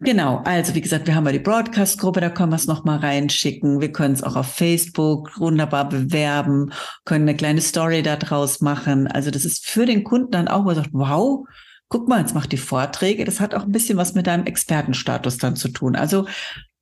Genau, 0.00 0.42
also 0.44 0.74
wie 0.74 0.80
gesagt, 0.80 1.06
wir 1.06 1.14
haben 1.14 1.26
ja 1.26 1.32
die 1.32 1.38
Broadcast-Gruppe, 1.38 2.20
da 2.20 2.30
können 2.30 2.52
wir 2.52 2.56
es 2.56 2.66
nochmal 2.66 2.98
reinschicken. 2.98 3.80
Wir 3.80 3.92
können 3.92 4.14
es 4.14 4.22
auch 4.22 4.36
auf 4.36 4.52
Facebook 4.52 5.38
wunderbar 5.38 5.88
bewerben, 5.88 6.72
können 7.04 7.28
eine 7.28 7.36
kleine 7.36 7.60
Story 7.60 8.02
daraus 8.02 8.60
machen. 8.60 9.06
Also 9.06 9.30
das 9.30 9.44
ist 9.44 9.66
für 9.66 9.86
den 9.86 10.04
Kunden 10.04 10.30
dann 10.30 10.48
auch, 10.48 10.64
wo 10.64 10.70
er 10.70 10.76
sagt, 10.76 10.90
wow, 10.92 11.46
guck 11.88 12.08
mal, 12.08 12.20
jetzt 12.20 12.34
macht 12.34 12.52
die 12.52 12.58
Vorträge. 12.58 13.24
Das 13.24 13.40
hat 13.40 13.54
auch 13.54 13.62
ein 13.62 13.72
bisschen 13.72 13.96
was 13.96 14.14
mit 14.14 14.26
deinem 14.26 14.44
Expertenstatus 14.44 15.38
dann 15.38 15.56
zu 15.56 15.68
tun. 15.68 15.96
Also 15.96 16.26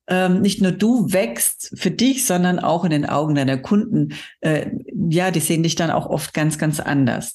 ähm, 0.07 0.41
nicht 0.41 0.61
nur 0.61 0.73
du 0.73 1.13
wächst 1.13 1.73
für 1.77 1.91
dich, 1.91 2.27
sondern 2.27 2.59
auch 2.59 2.85
in 2.85 2.91
den 2.91 3.07
Augen 3.07 3.35
deiner 3.35 3.57
Kunden. 3.57 4.15
Äh, 4.41 4.71
ja, 5.09 5.31
die 5.31 5.41
sehen 5.41 5.63
dich 5.63 5.77
dann 5.77 5.91
auch 5.91 6.07
oft 6.07 6.35
ganz, 6.35 6.59
ganz 6.59 6.81
anders. 6.81 7.35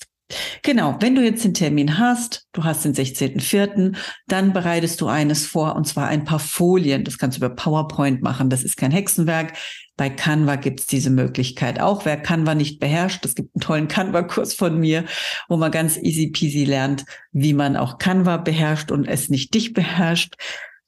Genau, 0.61 0.95
wenn 0.99 1.15
du 1.15 1.23
jetzt 1.23 1.43
den 1.43 1.55
Termin 1.55 1.97
hast, 1.97 2.47
du 2.53 2.63
hast 2.63 2.85
den 2.85 2.93
16.04., 2.93 3.95
dann 4.27 4.53
bereitest 4.53 5.01
du 5.01 5.07
eines 5.07 5.47
vor, 5.47 5.75
und 5.75 5.87
zwar 5.87 6.07
ein 6.07 6.23
paar 6.23 6.39
Folien. 6.39 7.03
Das 7.03 7.17
kannst 7.17 7.37
du 7.37 7.45
über 7.45 7.55
PowerPoint 7.55 8.21
machen, 8.21 8.49
das 8.49 8.63
ist 8.63 8.77
kein 8.77 8.91
Hexenwerk. 8.91 9.53
Bei 9.97 10.09
Canva 10.09 10.55
gibt's 10.55 10.85
diese 10.85 11.09
Möglichkeit 11.09 11.81
auch. 11.81 12.05
Wer 12.05 12.15
Canva 12.15 12.55
nicht 12.55 12.79
beherrscht, 12.79 13.25
es 13.25 13.35
gibt 13.35 13.55
einen 13.55 13.61
tollen 13.61 13.87
Canva-Kurs 13.87 14.53
von 14.53 14.79
mir, 14.79 15.03
wo 15.49 15.57
man 15.57 15.71
ganz 15.71 15.97
easy 15.97 16.27
peasy 16.27 16.63
lernt, 16.63 17.05
wie 17.31 17.53
man 17.53 17.75
auch 17.75 17.97
Canva 17.97 18.37
beherrscht 18.37 18.91
und 18.91 19.05
es 19.07 19.29
nicht 19.29 19.53
dich 19.53 19.73
beherrscht. 19.73 20.35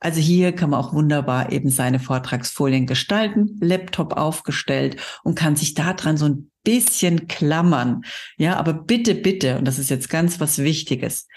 Also 0.01 0.19
hier 0.19 0.51
kann 0.51 0.71
man 0.71 0.79
auch 0.79 0.93
wunderbar 0.93 1.51
eben 1.51 1.69
seine 1.69 1.99
Vortragsfolien 1.99 2.87
gestalten, 2.87 3.57
Laptop 3.61 4.17
aufgestellt 4.17 4.97
und 5.23 5.35
kann 5.35 5.55
sich 5.55 5.75
daran 5.75 6.17
so 6.17 6.25
ein 6.25 6.51
bisschen 6.63 7.27
klammern. 7.27 8.01
Ja, 8.35 8.57
aber 8.57 8.73
bitte, 8.73 9.13
bitte, 9.13 9.57
und 9.57 9.65
das 9.65 9.77
ist 9.77 9.91
jetzt 9.91 10.09
ganz 10.09 10.39
was 10.39 10.57
Wichtiges, 10.57 11.27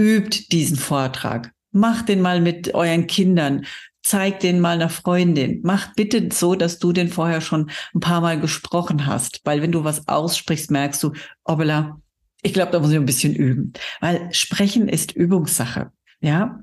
übt 0.00 0.46
diesen 0.52 0.76
Vortrag. 0.76 1.52
Macht 1.72 2.08
den 2.08 2.22
mal 2.22 2.40
mit 2.40 2.72
euren 2.72 3.08
Kindern. 3.08 3.66
Zeigt 4.04 4.44
den 4.44 4.60
mal 4.60 4.76
einer 4.76 4.90
Freundin. 4.90 5.60
Macht 5.62 5.96
bitte 5.96 6.28
so, 6.30 6.54
dass 6.54 6.78
du 6.78 6.92
den 6.92 7.08
vorher 7.08 7.40
schon 7.40 7.70
ein 7.94 8.00
paar 8.00 8.20
Mal 8.20 8.38
gesprochen 8.38 9.06
hast. 9.06 9.40
Weil 9.44 9.60
wenn 9.60 9.72
du 9.72 9.82
was 9.82 10.06
aussprichst, 10.06 10.70
merkst 10.70 11.02
du, 11.02 11.12
Obela, 11.42 12.00
ich 12.42 12.52
glaube, 12.52 12.70
da 12.70 12.78
muss 12.78 12.90
ich 12.90 12.96
ein 12.96 13.06
bisschen 13.06 13.34
üben. 13.34 13.72
Weil 14.00 14.28
sprechen 14.32 14.88
ist 14.88 15.12
Übungssache. 15.12 15.90
Ja. 16.20 16.60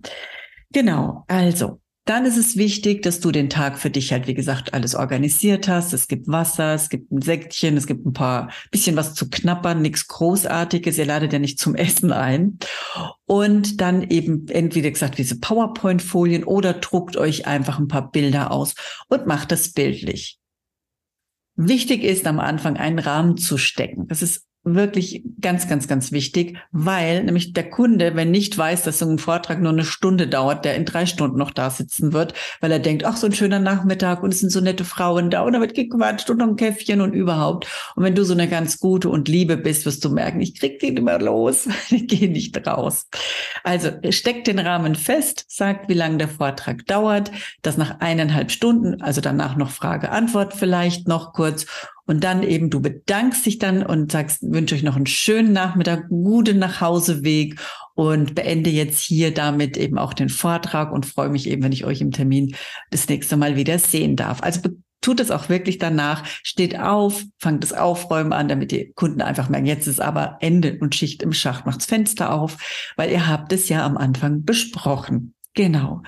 Genau, 0.71 1.25
also 1.27 1.81
dann 2.05 2.25
ist 2.25 2.37
es 2.37 2.57
wichtig, 2.57 3.03
dass 3.03 3.19
du 3.19 3.31
den 3.31 3.49
Tag 3.49 3.77
für 3.77 3.91
dich 3.91 4.11
halt, 4.11 4.25
wie 4.25 4.33
gesagt, 4.33 4.73
alles 4.73 4.95
organisiert 4.95 5.67
hast. 5.67 5.93
Es 5.93 6.07
gibt 6.07 6.27
Wasser, 6.27 6.73
es 6.73 6.89
gibt 6.89 7.11
ein 7.11 7.21
Säckchen, 7.21 7.77
es 7.77 7.85
gibt 7.85 8.05
ein 8.05 8.13
paar 8.13 8.51
bisschen 8.71 8.95
was 8.95 9.13
zu 9.13 9.29
knappern, 9.29 9.83
nichts 9.83 10.07
Großartiges. 10.07 10.97
Ihr 10.97 11.05
ladet 11.05 11.31
ja 11.31 11.37
nicht 11.37 11.59
zum 11.59 11.75
Essen 11.75 12.11
ein. 12.11 12.57
Und 13.25 13.81
dann 13.81 14.01
eben 14.09 14.47
entweder 14.47 14.89
gesagt 14.89 15.19
diese 15.19 15.39
PowerPoint-Folien 15.39 16.43
oder 16.43 16.73
druckt 16.73 17.17
euch 17.17 17.45
einfach 17.45 17.77
ein 17.77 17.87
paar 17.87 18.11
Bilder 18.11 18.51
aus 18.51 18.73
und 19.07 19.27
macht 19.27 19.51
das 19.51 19.71
bildlich. 19.71 20.39
Wichtig 21.55 22.03
ist 22.03 22.25
am 22.25 22.39
Anfang 22.39 22.77
einen 22.77 22.97
Rahmen 22.97 23.37
zu 23.37 23.59
stecken. 23.59 24.07
Das 24.07 24.23
ist 24.23 24.47
wirklich 24.63 25.23
ganz, 25.41 25.67
ganz, 25.67 25.87
ganz 25.87 26.11
wichtig, 26.11 26.57
weil 26.71 27.23
nämlich 27.23 27.53
der 27.53 27.69
Kunde, 27.69 28.15
wenn 28.15 28.29
nicht 28.29 28.55
weiß, 28.55 28.83
dass 28.83 28.99
so 28.99 29.09
ein 29.09 29.17
Vortrag 29.17 29.59
nur 29.59 29.71
eine 29.71 29.83
Stunde 29.83 30.27
dauert, 30.27 30.65
der 30.65 30.75
in 30.75 30.85
drei 30.85 31.07
Stunden 31.07 31.37
noch 31.37 31.49
da 31.51 31.71
sitzen 31.71 32.13
wird, 32.13 32.33
weil 32.59 32.71
er 32.71 32.79
denkt, 32.79 33.03
ach, 33.03 33.17
so 33.17 33.25
ein 33.25 33.33
schöner 33.33 33.59
Nachmittag 33.59 34.21
und 34.21 34.33
es 34.33 34.39
sind 34.39 34.51
so 34.51 34.61
nette 34.61 34.85
Frauen 34.85 35.31
da 35.31 35.41
und 35.41 35.53
da 35.53 35.59
wird 35.59 35.73
gequatscht 35.73 36.29
und 36.29 36.37
noch 36.37 36.47
ein 36.47 36.55
Käffchen 36.57 37.01
und 37.01 37.13
überhaupt. 37.13 37.67
Und 37.95 38.03
wenn 38.03 38.13
du 38.13 38.23
so 38.23 38.33
eine 38.33 38.47
ganz 38.47 38.79
gute 38.79 39.09
und 39.09 39.27
liebe 39.27 39.57
bist, 39.57 39.85
wirst 39.87 40.05
du 40.05 40.09
merken, 40.09 40.41
ich 40.41 40.59
krieg 40.59 40.79
den 40.79 40.95
immer 40.95 41.17
los, 41.17 41.67
ich 41.89 42.07
gehe 42.07 42.29
nicht 42.29 42.67
raus. 42.67 43.07
Also 43.63 43.89
steckt 44.11 44.45
den 44.45 44.59
Rahmen 44.59 44.93
fest, 44.93 45.45
sagt, 45.47 45.89
wie 45.89 45.95
lange 45.95 46.17
der 46.17 46.27
Vortrag 46.27 46.85
dauert, 46.85 47.31
das 47.63 47.77
nach 47.77 47.99
eineinhalb 47.99 48.51
Stunden, 48.51 49.01
also 49.01 49.21
danach 49.21 49.55
noch 49.55 49.71
Frage, 49.71 50.11
Antwort 50.11 50.53
vielleicht 50.53 51.07
noch 51.07 51.33
kurz 51.33 51.65
und 52.11 52.25
dann 52.25 52.43
eben, 52.43 52.69
du 52.69 52.81
bedankst 52.81 53.45
dich 53.45 53.57
dann 53.57 53.85
und 53.85 54.11
sagst, 54.11 54.41
wünsche 54.41 54.75
euch 54.75 54.83
noch 54.83 54.97
einen 54.97 55.05
schönen 55.05 55.53
Nachmittag, 55.53 56.09
guten 56.09 56.59
Nachhauseweg 56.59 57.57
und 57.95 58.35
beende 58.35 58.69
jetzt 58.69 58.99
hier 58.99 59.33
damit 59.33 59.77
eben 59.77 59.97
auch 59.97 60.13
den 60.13 60.27
Vortrag 60.27 60.91
und 60.91 61.05
freue 61.05 61.29
mich 61.29 61.47
eben, 61.47 61.63
wenn 61.63 61.71
ich 61.71 61.85
euch 61.85 62.01
im 62.01 62.11
Termin 62.11 62.53
das 62.89 63.07
nächste 63.07 63.37
Mal 63.37 63.55
wieder 63.55 63.79
sehen 63.79 64.17
darf. 64.17 64.43
Also 64.43 64.59
tut 64.99 65.21
es 65.21 65.31
auch 65.31 65.47
wirklich 65.47 65.77
danach, 65.77 66.25
steht 66.43 66.77
auf, 66.77 67.23
fangt 67.39 67.63
das 67.63 67.71
Aufräumen 67.71 68.33
an, 68.33 68.49
damit 68.49 68.71
die 68.71 68.91
Kunden 68.93 69.21
einfach 69.21 69.47
merken, 69.47 69.67
jetzt 69.67 69.87
ist 69.87 70.01
aber 70.01 70.35
Ende 70.41 70.77
und 70.81 70.93
Schicht 70.93 71.23
im 71.23 71.31
Schacht, 71.31 71.65
macht's 71.65 71.85
Fenster 71.85 72.33
auf, 72.33 72.91
weil 72.97 73.09
ihr 73.09 73.25
habt 73.25 73.53
es 73.53 73.69
ja 73.69 73.85
am 73.85 73.95
Anfang 73.95 74.43
besprochen. 74.43 75.33
Genau 75.53 76.01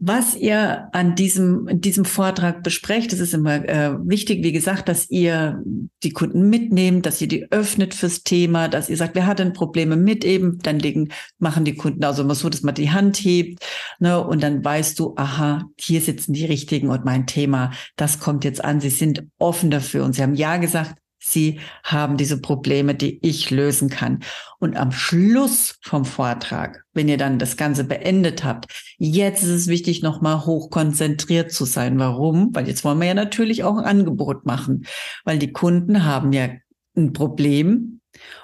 was 0.00 0.36
ihr 0.36 0.88
an 0.92 1.16
diesem, 1.16 1.66
in 1.66 1.80
diesem 1.80 2.04
Vortrag 2.04 2.62
besprecht. 2.62 3.12
Es 3.12 3.18
ist 3.18 3.34
immer 3.34 3.68
äh, 3.68 3.96
wichtig, 4.04 4.44
wie 4.44 4.52
gesagt, 4.52 4.88
dass 4.88 5.10
ihr 5.10 5.60
die 6.04 6.12
Kunden 6.12 6.48
mitnehmt, 6.48 7.04
dass 7.04 7.20
ihr 7.20 7.26
die 7.26 7.50
öffnet 7.50 7.94
fürs 7.94 8.22
Thema, 8.22 8.68
dass 8.68 8.88
ihr 8.88 8.96
sagt, 8.96 9.16
wer 9.16 9.26
hat 9.26 9.40
denn 9.40 9.52
Probleme 9.52 9.96
mit 9.96 10.24
eben, 10.24 10.58
dann 10.58 10.78
legen, 10.78 11.08
machen 11.40 11.64
die 11.64 11.74
Kunden 11.74 12.04
also 12.04 12.22
immer 12.22 12.36
so, 12.36 12.48
dass 12.48 12.62
man 12.62 12.76
die 12.76 12.90
Hand 12.90 13.16
hebt, 13.16 13.64
ne, 13.98 14.24
und 14.24 14.40
dann 14.40 14.64
weißt 14.64 14.98
du, 15.00 15.14
aha, 15.16 15.64
hier 15.76 16.00
sitzen 16.00 16.32
die 16.32 16.46
Richtigen 16.46 16.90
und 16.90 17.04
mein 17.04 17.26
Thema, 17.26 17.72
das 17.96 18.20
kommt 18.20 18.44
jetzt 18.44 18.64
an. 18.64 18.80
Sie 18.80 18.90
sind 18.90 19.24
offen 19.38 19.70
dafür 19.70 20.04
und 20.04 20.12
sie 20.12 20.22
haben 20.22 20.34
Ja 20.34 20.58
gesagt, 20.58 20.94
Sie 21.32 21.60
haben 21.84 22.16
diese 22.16 22.40
Probleme, 22.40 22.94
die 22.94 23.18
ich 23.26 23.50
lösen 23.50 23.88
kann. 23.88 24.20
Und 24.58 24.76
am 24.76 24.92
Schluss 24.92 25.78
vom 25.82 26.04
Vortrag, 26.04 26.84
wenn 26.92 27.08
ihr 27.08 27.18
dann 27.18 27.38
das 27.38 27.56
Ganze 27.56 27.84
beendet 27.84 28.44
habt, 28.44 28.66
jetzt 28.98 29.42
ist 29.42 29.50
es 29.50 29.66
wichtig, 29.68 30.02
nochmal 30.02 30.44
hochkonzentriert 30.44 31.52
zu 31.52 31.64
sein. 31.64 31.98
Warum? 31.98 32.54
Weil 32.54 32.66
jetzt 32.68 32.84
wollen 32.84 33.00
wir 33.00 33.08
ja 33.08 33.14
natürlich 33.14 33.64
auch 33.64 33.76
ein 33.76 33.84
Angebot 33.84 34.46
machen, 34.46 34.86
weil 35.24 35.38
die 35.38 35.52
Kunden 35.52 36.04
haben 36.04 36.32
ja 36.32 36.48
ein 36.96 37.12
Problem 37.12 38.00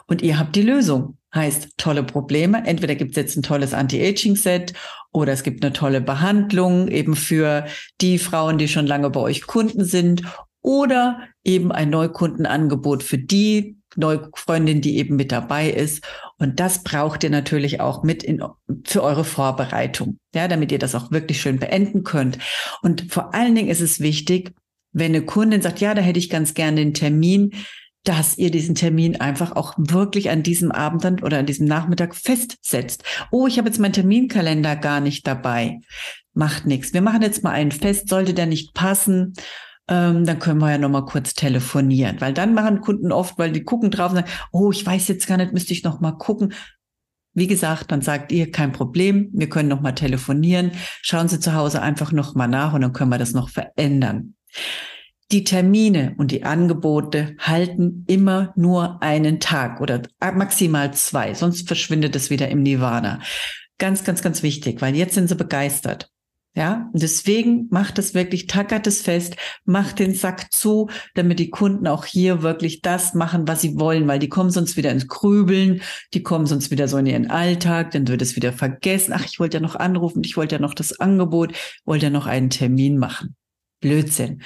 und 0.06 0.22
ihr 0.22 0.38
habt 0.38 0.56
die 0.56 0.62
Lösung. 0.62 1.18
Heißt 1.34 1.70
tolle 1.78 2.04
Probleme. 2.04 2.64
Entweder 2.64 2.94
gibt 2.94 3.10
es 3.10 3.16
jetzt 3.16 3.36
ein 3.36 3.42
tolles 3.42 3.74
Anti-Aging-Set 3.74 4.72
oder 5.10 5.32
es 5.32 5.42
gibt 5.42 5.64
eine 5.64 5.72
tolle 5.72 6.00
Behandlung 6.00 6.86
eben 6.86 7.16
für 7.16 7.66
die 8.00 8.20
Frauen, 8.20 8.56
die 8.56 8.68
schon 8.68 8.86
lange 8.86 9.10
bei 9.10 9.18
euch 9.18 9.44
Kunden 9.44 9.84
sind 9.84 10.22
oder 10.64 11.20
eben 11.44 11.70
ein 11.70 11.90
Neukundenangebot 11.90 13.02
für 13.02 13.18
die 13.18 13.76
Neufreundin, 13.96 14.80
die 14.80 14.96
eben 14.96 15.14
mit 15.14 15.30
dabei 15.30 15.70
ist. 15.70 16.02
Und 16.38 16.58
das 16.58 16.82
braucht 16.82 17.22
ihr 17.22 17.30
natürlich 17.30 17.80
auch 17.80 18.02
mit 18.02 18.24
in, 18.24 18.42
für 18.84 19.02
eure 19.02 19.24
Vorbereitung, 19.24 20.18
ja, 20.34 20.48
damit 20.48 20.72
ihr 20.72 20.78
das 20.78 20.94
auch 20.94 21.12
wirklich 21.12 21.40
schön 21.40 21.58
beenden 21.58 22.02
könnt. 22.02 22.38
Und 22.82 23.12
vor 23.12 23.34
allen 23.34 23.54
Dingen 23.54 23.68
ist 23.68 23.82
es 23.82 24.00
wichtig, 24.00 24.52
wenn 24.92 25.14
eine 25.14 25.24
Kundin 25.24 25.60
sagt, 25.60 25.80
ja, 25.80 25.92
da 25.94 26.00
hätte 26.00 26.18
ich 26.18 26.30
ganz 26.30 26.54
gerne 26.54 26.76
den 26.76 26.94
Termin, 26.94 27.52
dass 28.02 28.38
ihr 28.38 28.50
diesen 28.50 28.74
Termin 28.74 29.20
einfach 29.20 29.56
auch 29.56 29.74
wirklich 29.76 30.30
an 30.30 30.42
diesem 30.42 30.72
Abend 30.72 31.04
dann 31.04 31.20
oder 31.20 31.38
an 31.38 31.46
diesem 31.46 31.66
Nachmittag 31.66 32.14
festsetzt. 32.14 33.04
Oh, 33.30 33.46
ich 33.46 33.58
habe 33.58 33.68
jetzt 33.68 33.78
meinen 33.78 33.92
Terminkalender 33.92 34.76
gar 34.76 35.00
nicht 35.00 35.26
dabei. 35.26 35.80
Macht 36.32 36.66
nichts. 36.66 36.92
Wir 36.94 37.02
machen 37.02 37.22
jetzt 37.22 37.42
mal 37.44 37.52
einen 37.52 37.72
fest. 37.72 38.08
Sollte 38.08 38.34
der 38.34 38.46
nicht 38.46 38.74
passen, 38.74 39.34
ähm, 39.88 40.24
dann 40.24 40.38
können 40.38 40.60
wir 40.60 40.70
ja 40.70 40.78
nochmal 40.78 41.04
kurz 41.04 41.34
telefonieren. 41.34 42.20
Weil 42.20 42.32
dann 42.32 42.54
machen 42.54 42.80
Kunden 42.80 43.12
oft, 43.12 43.38
weil 43.38 43.52
die 43.52 43.64
gucken 43.64 43.90
drauf 43.90 44.10
und 44.10 44.16
sagen, 44.16 44.30
oh, 44.52 44.70
ich 44.70 44.84
weiß 44.84 45.08
jetzt 45.08 45.26
gar 45.26 45.36
nicht, 45.36 45.52
müsste 45.52 45.72
ich 45.72 45.84
nochmal 45.84 46.16
gucken. 46.16 46.54
Wie 47.34 47.46
gesagt, 47.48 47.90
dann 47.90 48.00
sagt 48.00 48.30
ihr, 48.30 48.50
kein 48.50 48.72
Problem, 48.72 49.28
wir 49.32 49.48
können 49.48 49.68
nochmal 49.68 49.94
telefonieren. 49.94 50.70
Schauen 51.02 51.28
Sie 51.28 51.40
zu 51.40 51.54
Hause 51.54 51.82
einfach 51.82 52.12
nochmal 52.12 52.48
nach 52.48 52.72
und 52.72 52.80
dann 52.80 52.92
können 52.92 53.10
wir 53.10 53.18
das 53.18 53.32
noch 53.32 53.48
verändern. 53.48 54.34
Die 55.32 55.42
Termine 55.42 56.14
und 56.16 56.30
die 56.30 56.44
Angebote 56.44 57.34
halten 57.40 58.04
immer 58.06 58.52
nur 58.56 59.02
einen 59.02 59.40
Tag 59.40 59.80
oder 59.80 60.02
maximal 60.20 60.94
zwei, 60.94 61.34
sonst 61.34 61.66
verschwindet 61.66 62.14
es 62.14 62.30
wieder 62.30 62.48
im 62.48 62.62
Nirvana. 62.62 63.20
Ganz, 63.78 64.04
ganz, 64.04 64.22
ganz 64.22 64.44
wichtig, 64.44 64.80
weil 64.80 64.94
jetzt 64.94 65.14
sind 65.14 65.28
sie 65.28 65.34
begeistert. 65.34 66.13
Ja, 66.56 66.88
und 66.92 67.02
deswegen 67.02 67.66
macht 67.70 67.98
es 67.98 68.14
wirklich, 68.14 68.46
tackert 68.46 68.86
es 68.86 69.02
fest, 69.02 69.34
macht 69.64 69.98
den 69.98 70.14
Sack 70.14 70.52
zu, 70.52 70.88
damit 71.14 71.40
die 71.40 71.50
Kunden 71.50 71.88
auch 71.88 72.04
hier 72.04 72.42
wirklich 72.42 72.80
das 72.80 73.12
machen, 73.12 73.48
was 73.48 73.60
sie 73.60 73.76
wollen, 73.76 74.06
weil 74.06 74.20
die 74.20 74.28
kommen 74.28 74.50
sonst 74.50 74.76
wieder 74.76 74.92
ins 74.92 75.08
Grübeln, 75.08 75.82
die 76.12 76.22
kommen 76.22 76.46
sonst 76.46 76.70
wieder 76.70 76.86
so 76.86 76.96
in 76.96 77.06
ihren 77.06 77.28
Alltag, 77.28 77.90
dann 77.90 78.06
wird 78.06 78.22
es 78.22 78.36
wieder 78.36 78.52
vergessen. 78.52 79.12
Ach, 79.12 79.24
ich 79.24 79.40
wollte 79.40 79.56
ja 79.56 79.60
noch 79.60 79.74
anrufen, 79.74 80.22
ich 80.24 80.36
wollte 80.36 80.54
ja 80.54 80.60
noch 80.60 80.74
das 80.74 81.00
Angebot, 81.00 81.54
wollte 81.84 82.06
ja 82.06 82.10
noch 82.10 82.26
einen 82.26 82.50
Termin 82.50 82.98
machen. 82.98 83.34
Blödsinn. 83.80 84.42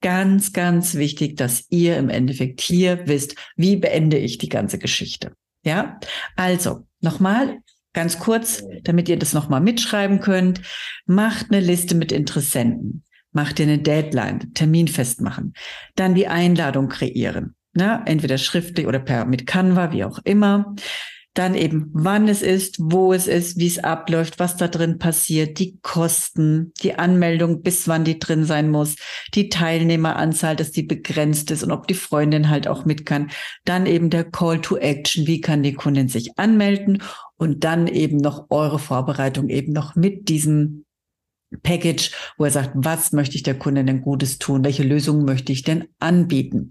Ganz, 0.00 0.54
ganz 0.54 0.94
wichtig, 0.94 1.36
dass 1.36 1.66
ihr 1.68 1.98
im 1.98 2.08
Endeffekt 2.08 2.62
hier 2.62 3.06
wisst, 3.06 3.34
wie 3.56 3.76
beende 3.76 4.16
ich 4.16 4.38
die 4.38 4.48
ganze 4.48 4.78
Geschichte. 4.78 5.32
Ja, 5.62 6.00
also 6.36 6.86
nochmal, 7.02 7.58
ganz 7.92 8.18
kurz, 8.18 8.64
damit 8.82 9.08
ihr 9.08 9.18
das 9.18 9.32
nochmal 9.32 9.60
mitschreiben 9.60 10.20
könnt, 10.20 10.60
macht 11.06 11.46
eine 11.50 11.60
Liste 11.60 11.94
mit 11.94 12.12
Interessenten, 12.12 13.04
macht 13.32 13.58
ihr 13.58 13.66
eine 13.66 13.78
Deadline, 13.78 14.52
Termin 14.54 14.88
festmachen, 14.88 15.54
dann 15.96 16.14
die 16.14 16.28
Einladung 16.28 16.88
kreieren, 16.88 17.54
ne? 17.72 18.02
entweder 18.06 18.38
schriftlich 18.38 18.86
oder 18.86 18.98
per 18.98 19.24
mit 19.24 19.46
Canva, 19.46 19.92
wie 19.92 20.04
auch 20.04 20.18
immer. 20.24 20.74
Dann 21.34 21.54
eben, 21.54 21.90
wann 21.92 22.26
es 22.26 22.42
ist, 22.42 22.78
wo 22.80 23.12
es 23.12 23.28
ist, 23.28 23.56
wie 23.56 23.68
es 23.68 23.78
abläuft, 23.78 24.40
was 24.40 24.56
da 24.56 24.66
drin 24.66 24.98
passiert, 24.98 25.60
die 25.60 25.78
Kosten, 25.80 26.72
die 26.82 26.94
Anmeldung, 26.98 27.62
bis 27.62 27.86
wann 27.86 28.02
die 28.04 28.18
drin 28.18 28.44
sein 28.44 28.68
muss, 28.68 28.96
die 29.34 29.48
Teilnehmeranzahl, 29.48 30.56
dass 30.56 30.72
die 30.72 30.82
begrenzt 30.82 31.52
ist 31.52 31.62
und 31.62 31.70
ob 31.70 31.86
die 31.86 31.94
Freundin 31.94 32.48
halt 32.48 32.66
auch 32.66 32.84
mit 32.84 33.06
kann. 33.06 33.30
Dann 33.64 33.86
eben 33.86 34.10
der 34.10 34.24
Call 34.24 34.60
to 34.60 34.76
Action, 34.76 35.28
wie 35.28 35.40
kann 35.40 35.62
die 35.62 35.74
Kundin 35.74 36.08
sich 36.08 36.36
anmelden 36.36 37.00
und 37.36 37.62
dann 37.62 37.86
eben 37.86 38.16
noch 38.16 38.46
eure 38.50 38.80
Vorbereitung 38.80 39.48
eben 39.50 39.72
noch 39.72 39.94
mit 39.94 40.28
diesem 40.28 40.84
Package, 41.62 42.12
wo 42.38 42.44
er 42.44 42.50
sagt, 42.50 42.72
was 42.74 43.12
möchte 43.12 43.36
ich 43.36 43.42
der 43.42 43.58
Kundin 43.58 43.86
denn 43.86 44.02
Gutes 44.02 44.38
tun? 44.38 44.64
Welche 44.64 44.82
Lösungen 44.82 45.24
möchte 45.24 45.52
ich 45.52 45.62
denn 45.62 45.88
anbieten? 45.98 46.70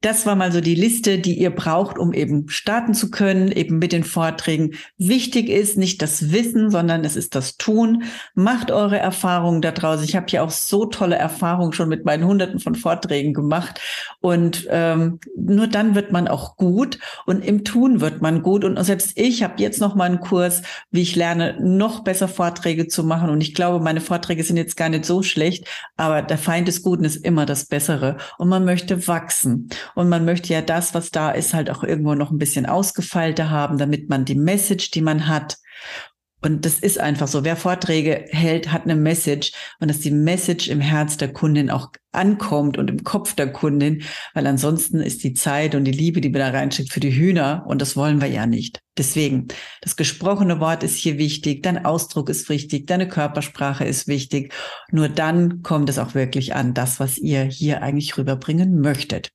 Das 0.00 0.26
war 0.26 0.36
mal 0.36 0.52
so 0.52 0.60
die 0.60 0.76
Liste, 0.76 1.18
die 1.18 1.38
ihr 1.38 1.50
braucht, 1.50 1.98
um 1.98 2.12
eben 2.12 2.48
starten 2.48 2.94
zu 2.94 3.10
können, 3.10 3.50
eben 3.50 3.78
mit 3.78 3.90
den 3.90 4.04
Vorträgen. 4.04 4.74
Wichtig 4.96 5.48
ist 5.48 5.76
nicht 5.76 6.00
das 6.02 6.30
Wissen, 6.30 6.70
sondern 6.70 7.04
es 7.04 7.16
ist 7.16 7.34
das 7.34 7.56
Tun. 7.56 8.04
Macht 8.34 8.70
eure 8.70 8.98
Erfahrungen 8.98 9.60
da 9.60 9.72
draußen. 9.72 10.04
Ich 10.04 10.14
habe 10.14 10.26
ja 10.30 10.42
auch 10.42 10.50
so 10.50 10.84
tolle 10.86 11.16
Erfahrungen 11.16 11.72
schon 11.72 11.88
mit 11.88 12.04
meinen 12.04 12.24
Hunderten 12.24 12.60
von 12.60 12.76
Vorträgen 12.76 13.34
gemacht. 13.34 13.80
Und 14.20 14.68
ähm, 14.70 15.18
nur 15.36 15.66
dann 15.66 15.96
wird 15.96 16.12
man 16.12 16.28
auch 16.28 16.56
gut 16.56 17.00
und 17.26 17.44
im 17.44 17.64
Tun 17.64 18.00
wird 18.00 18.22
man 18.22 18.42
gut. 18.42 18.64
Und 18.64 18.82
selbst 18.84 19.18
ich 19.18 19.42
habe 19.42 19.60
jetzt 19.60 19.80
noch 19.80 19.96
mal 19.96 20.04
einen 20.04 20.20
Kurs, 20.20 20.62
wie 20.92 21.02
ich 21.02 21.16
lerne, 21.16 21.56
noch 21.60 22.04
besser 22.04 22.28
Vorträge 22.28 22.86
zu 22.86 23.02
machen. 23.02 23.30
Und 23.30 23.40
ich 23.40 23.52
glaube, 23.52 23.82
meine 23.82 24.00
Vorträge 24.00 24.44
sind 24.44 24.58
jetzt 24.58 24.76
gar 24.76 24.90
nicht 24.90 25.04
so 25.04 25.24
schlecht, 25.24 25.66
aber 25.96 26.22
der 26.22 26.38
Feind 26.38 26.68
des 26.68 26.82
Guten 26.82 27.04
ist 27.04 27.16
immer 27.16 27.46
das 27.46 27.66
Bessere. 27.66 28.18
Und 28.38 28.48
man 28.48 28.64
möchte 28.64 29.08
wachsen. 29.08 29.68
Und 29.94 30.08
man 30.08 30.24
möchte 30.24 30.52
ja 30.52 30.62
das, 30.62 30.94
was 30.94 31.10
da 31.10 31.30
ist, 31.30 31.54
halt 31.54 31.70
auch 31.70 31.84
irgendwo 31.84 32.14
noch 32.14 32.30
ein 32.30 32.38
bisschen 32.38 32.66
ausgefeilter 32.66 33.50
haben, 33.50 33.78
damit 33.78 34.08
man 34.08 34.24
die 34.24 34.34
Message, 34.34 34.90
die 34.90 35.02
man 35.02 35.28
hat, 35.28 35.58
und 36.40 36.64
das 36.64 36.78
ist 36.78 37.00
einfach 37.00 37.26
so. 37.26 37.42
Wer 37.42 37.56
Vorträge 37.56 38.26
hält, 38.28 38.70
hat 38.70 38.84
eine 38.84 38.94
Message 38.94 39.52
und 39.80 39.88
dass 39.88 39.98
die 39.98 40.12
Message 40.12 40.68
im 40.68 40.80
Herz 40.80 41.16
der 41.16 41.32
Kundin 41.32 41.68
auch 41.68 41.88
ankommt 42.12 42.78
und 42.78 42.88
im 42.90 43.02
Kopf 43.02 43.34
der 43.34 43.52
Kundin, 43.52 44.02
weil 44.34 44.46
ansonsten 44.46 45.00
ist 45.00 45.24
die 45.24 45.34
Zeit 45.34 45.74
und 45.74 45.84
die 45.84 45.92
Liebe, 45.92 46.20
die 46.20 46.32
wir 46.32 46.38
da 46.38 46.50
reinschickt, 46.50 46.92
für 46.92 47.00
die 47.00 47.14
Hühner 47.14 47.64
und 47.66 47.82
das 47.82 47.96
wollen 47.96 48.20
wir 48.20 48.28
ja 48.28 48.46
nicht. 48.46 48.80
Deswegen, 48.96 49.48
das 49.82 49.96
gesprochene 49.96 50.60
Wort 50.60 50.84
ist 50.84 50.96
hier 50.96 51.18
wichtig, 51.18 51.62
dein 51.64 51.84
Ausdruck 51.84 52.28
ist 52.28 52.48
wichtig, 52.48 52.86
deine 52.86 53.08
Körpersprache 53.08 53.84
ist 53.84 54.06
wichtig. 54.06 54.54
Nur 54.92 55.08
dann 55.08 55.62
kommt 55.62 55.90
es 55.90 55.98
auch 55.98 56.14
wirklich 56.14 56.54
an, 56.54 56.72
das, 56.72 57.00
was 57.00 57.18
ihr 57.18 57.42
hier 57.42 57.82
eigentlich 57.82 58.16
rüberbringen 58.16 58.80
möchtet. 58.80 59.32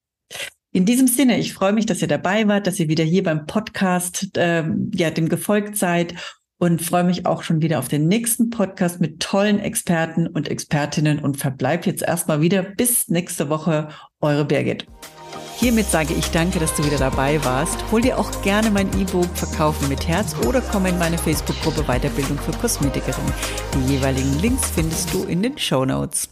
In 0.74 0.86
diesem 0.86 1.06
Sinne, 1.06 1.38
ich 1.38 1.54
freue 1.54 1.72
mich, 1.72 1.86
dass 1.86 2.02
ihr 2.02 2.08
dabei 2.08 2.48
wart, 2.48 2.66
dass 2.66 2.80
ihr 2.80 2.90
wieder 2.90 3.04
hier 3.04 3.22
beim 3.22 3.46
Podcast 3.46 4.36
äh, 4.36 4.64
ja 4.96 5.12
dem 5.12 5.30
gefolgt 5.30 5.78
seid 5.78 6.16
und 6.58 6.82
freue 6.82 7.04
mich 7.04 7.28
auch 7.28 7.44
schon 7.44 7.62
wieder 7.62 7.78
auf 7.78 7.90
den 7.90 8.08
nächsten 8.08 8.50
Podcast 8.50 9.00
mit 9.00 9.20
tollen 9.20 9.60
Experten 9.60 10.26
und 10.26 10.48
Expertinnen 10.50 11.20
und 11.20 11.38
verbleibt 11.38 11.86
jetzt 11.86 12.02
erstmal 12.02 12.42
wieder 12.42 12.64
bis 12.64 13.08
nächste 13.08 13.50
Woche. 13.50 13.90
Eure 14.20 14.46
Birgit. 14.46 14.88
Hiermit 15.58 15.86
sage 15.86 16.16
ich 16.16 16.32
danke, 16.32 16.60
dass 16.60 16.74
du 16.74 16.84
wieder 16.84 16.98
dabei 16.98 17.44
warst. 17.46 17.78
Hol 17.92 18.02
dir 18.02 18.18
auch 18.18 18.42
gerne 18.42 18.72
mein 18.72 18.88
E-Book 19.00 19.30
Verkaufen 19.36 19.88
mit 19.90 20.08
Herz 20.08 20.36
oder 20.48 20.60
komm 20.60 20.88
in 20.88 20.98
meine 20.98 21.20
Facebook-Gruppe 21.20 21.84
Weiterbildung 21.84 22.40
für 22.40 22.52
Kosmetikerin. 22.54 23.24
Die 23.76 23.94
jeweiligen 23.94 24.40
Links 24.40 24.72
findest 24.72 25.14
du 25.14 25.26
in 25.26 25.44
den 25.44 25.56
Show 25.56 25.86
Notes. 25.86 26.30